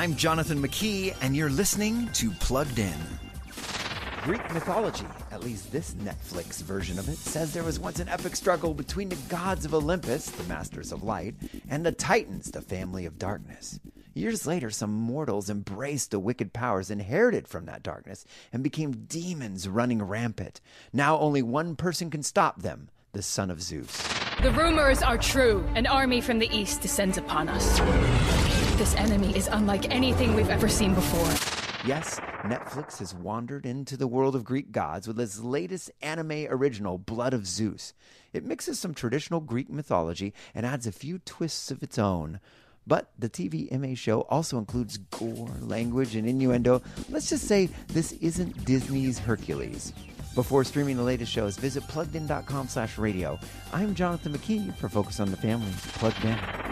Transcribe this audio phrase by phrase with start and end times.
[0.00, 2.98] I'm Jonathan McKee, and you're listening to Plugged In.
[4.22, 8.34] Greek mythology, at least this Netflix version of it, says there was once an epic
[8.34, 11.34] struggle between the gods of Olympus, the masters of light,
[11.68, 13.78] and the Titans, the family of darkness.
[14.14, 18.24] Years later, some mortals embraced the wicked powers inherited from that darkness
[18.54, 20.62] and became demons running rampant.
[20.94, 24.08] Now only one person can stop them the son of Zeus.
[24.40, 25.62] The rumors are true.
[25.74, 28.59] An army from the east descends upon us.
[28.90, 31.28] This enemy is unlike anything we've ever seen before.
[31.86, 36.98] Yes, Netflix has wandered into the world of Greek gods with its latest anime original,
[36.98, 37.94] Blood of Zeus.
[38.32, 42.40] It mixes some traditional Greek mythology and adds a few twists of its own.
[42.84, 46.82] But the TV MA show also includes gore, language, and innuendo.
[47.10, 49.92] Let's just say this isn't Disney's Hercules.
[50.34, 53.38] Before streaming the latest shows, visit pluggedin.com slash radio.
[53.72, 55.70] I'm Jonathan McKee for Focus on the Family.
[55.92, 56.69] Plugged in.